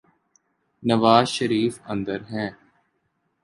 نوازشریف 0.83 1.79
اندر 1.85 2.21
ہیں۔ 2.23 2.49